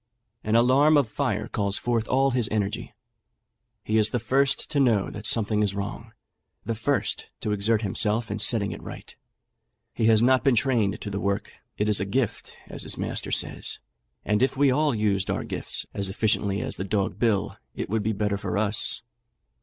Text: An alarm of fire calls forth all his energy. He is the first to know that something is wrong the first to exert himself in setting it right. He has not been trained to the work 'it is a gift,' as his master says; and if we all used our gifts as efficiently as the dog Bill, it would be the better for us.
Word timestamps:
An 0.43 0.55
alarm 0.55 0.97
of 0.97 1.07
fire 1.07 1.47
calls 1.47 1.77
forth 1.77 2.07
all 2.07 2.31
his 2.31 2.49
energy. 2.49 2.95
He 3.83 3.99
is 3.99 4.09
the 4.09 4.17
first 4.17 4.67
to 4.71 4.79
know 4.79 5.11
that 5.11 5.27
something 5.27 5.61
is 5.61 5.75
wrong 5.75 6.13
the 6.65 6.73
first 6.73 7.27
to 7.41 7.51
exert 7.51 7.83
himself 7.83 8.31
in 8.31 8.39
setting 8.39 8.71
it 8.71 8.81
right. 8.81 9.15
He 9.93 10.07
has 10.07 10.23
not 10.23 10.43
been 10.43 10.55
trained 10.55 10.99
to 11.01 11.11
the 11.11 11.19
work 11.19 11.53
'it 11.77 11.87
is 11.87 11.99
a 11.99 12.05
gift,' 12.05 12.57
as 12.67 12.81
his 12.81 12.97
master 12.97 13.29
says; 13.29 13.77
and 14.25 14.41
if 14.41 14.57
we 14.57 14.71
all 14.71 14.95
used 14.95 15.29
our 15.29 15.43
gifts 15.43 15.85
as 15.93 16.09
efficiently 16.09 16.61
as 16.61 16.77
the 16.77 16.83
dog 16.83 17.19
Bill, 17.19 17.57
it 17.75 17.87
would 17.87 18.01
be 18.01 18.11
the 18.11 18.17
better 18.17 18.37
for 18.39 18.57
us. 18.57 19.03